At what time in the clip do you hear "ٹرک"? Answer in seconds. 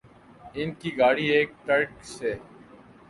1.65-1.89